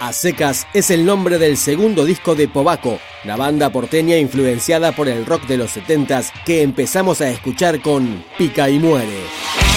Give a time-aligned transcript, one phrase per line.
[0.00, 5.08] A Secas es el nombre del segundo disco de Pobaco, la banda porteña influenciada por
[5.08, 9.67] el rock de los 70s que empezamos a escuchar con Pica y Muere.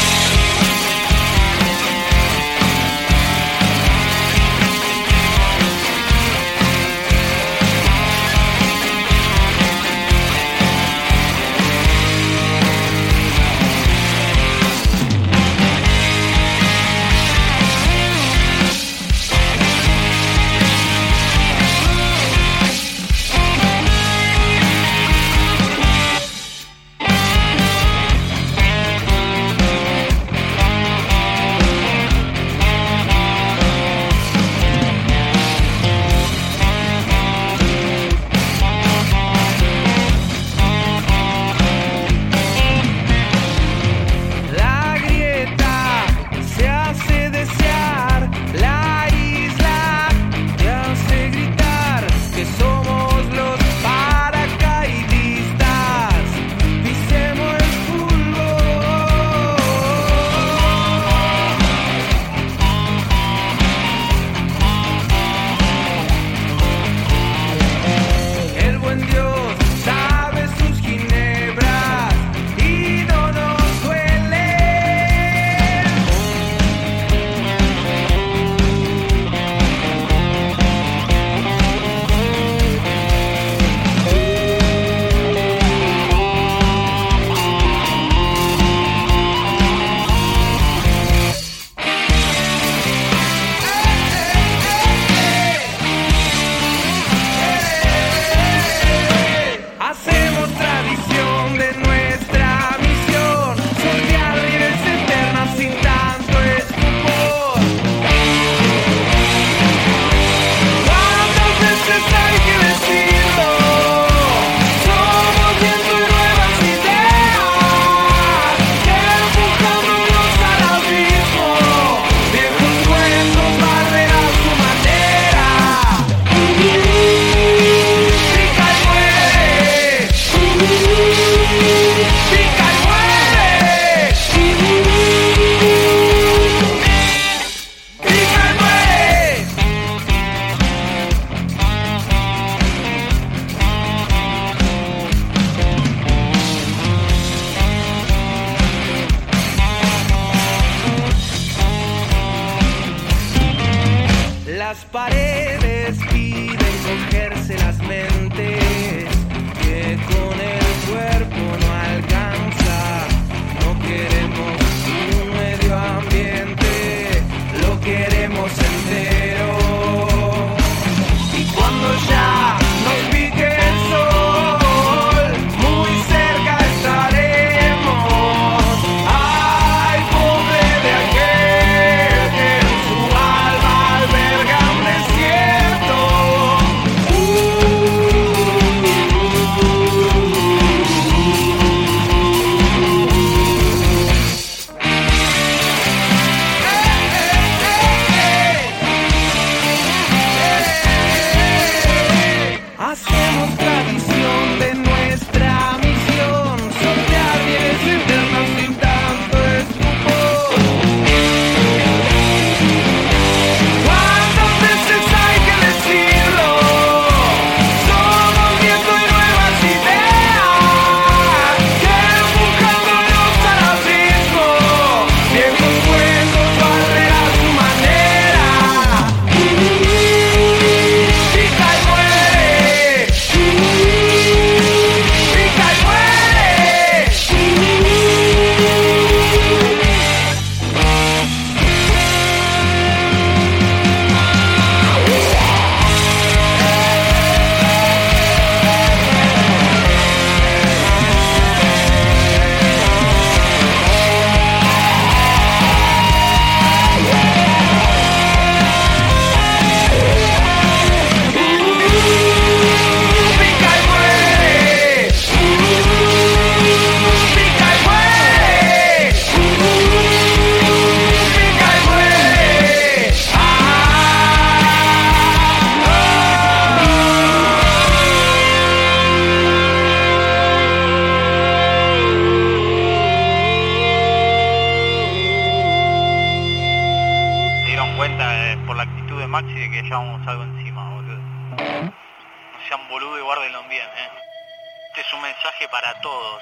[295.70, 296.40] para todos.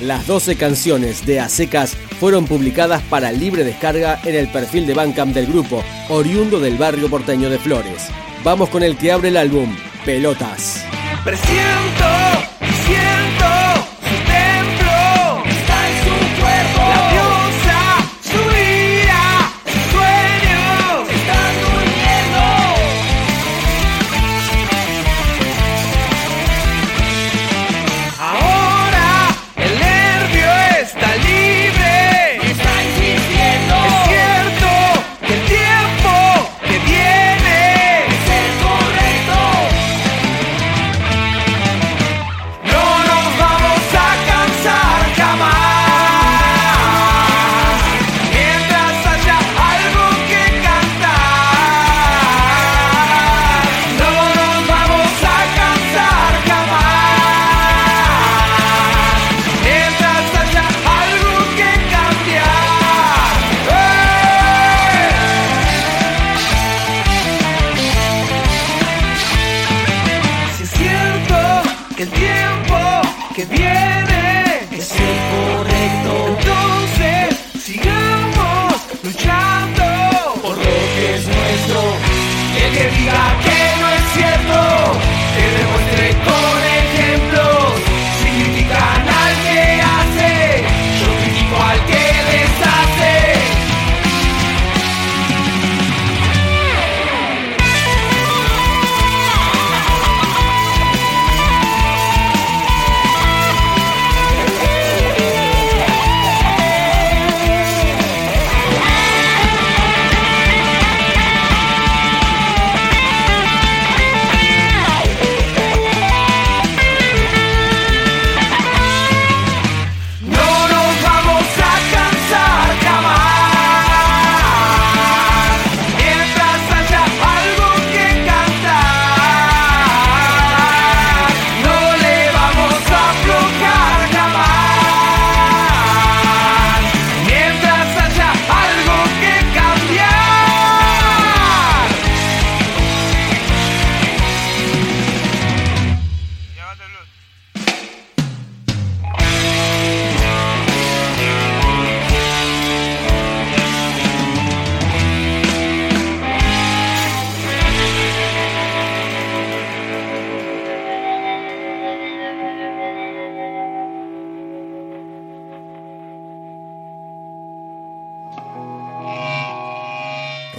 [0.00, 4.94] Las 12 canciones de A Secas fueron publicadas para libre descarga en el perfil de
[4.94, 8.08] Bandcamp del grupo, oriundo del barrio porteño de Flores.
[8.42, 10.84] Vamos con el que abre el álbum, Pelotas.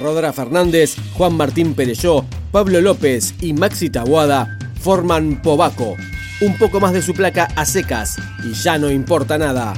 [0.03, 5.95] Rodra Fernández, Juan Martín Perelló, Pablo López y Maxi Tabuada forman Pobaco.
[6.41, 9.73] Un poco más de su placa a secas y ya no importa nada.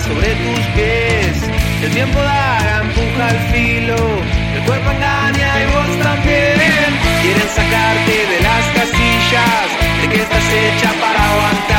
[0.00, 1.36] sobre tus pies.
[1.82, 2.53] El tiempo da
[3.22, 3.96] el filo,
[4.56, 6.54] el cuerpo engaña y vos también.
[7.22, 9.66] Quieren sacarte de las casillas,
[10.02, 11.73] de que estás hecha para aguantar.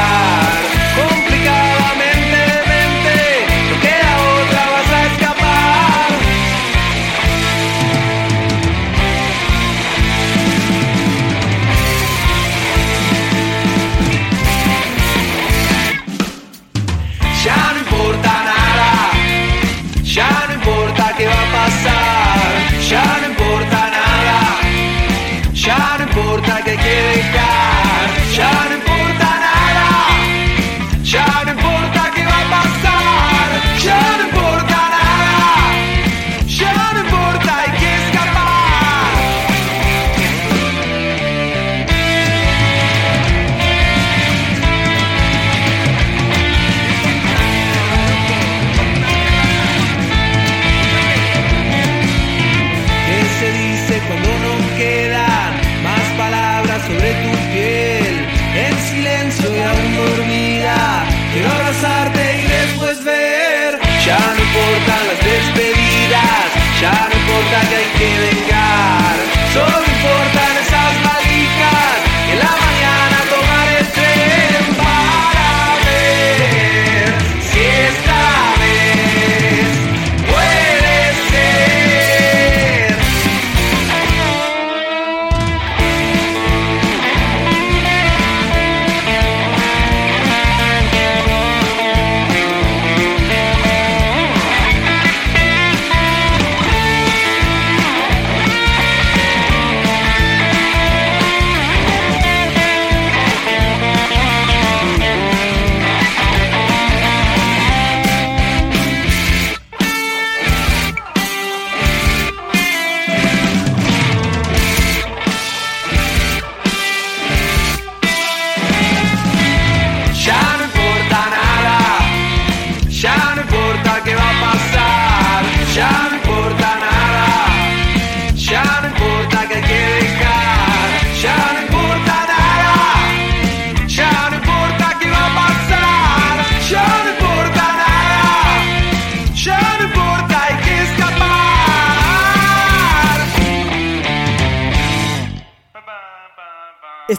[66.85, 69.15] Ya no importa que hay que vengar,
[69.51, 70.14] solo importa.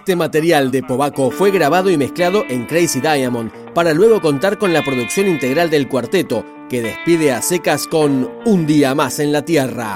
[0.06, 4.72] Este material de Pobaco fue grabado y mezclado en Crazy Diamond, para luego contar con
[4.72, 9.44] la producción integral del cuarteto, que despide a secas con Un día más en la
[9.44, 9.92] Tierra.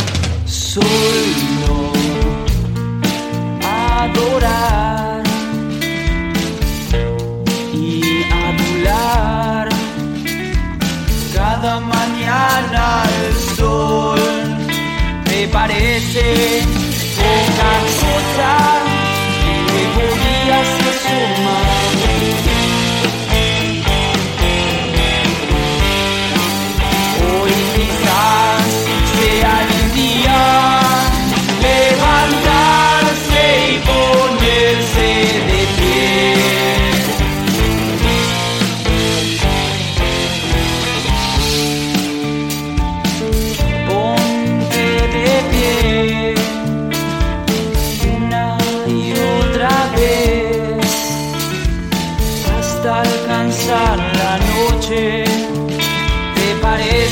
[0.46, 1.92] Solo
[3.62, 5.22] adorar
[7.72, 9.68] y adular
[11.32, 14.18] cada mañana el sol
[15.26, 16.64] me parece
[17.16, 18.79] poca.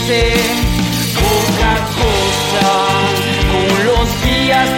[0.08, 0.32] parece
[1.14, 2.68] poca cosa
[3.50, 4.77] con los días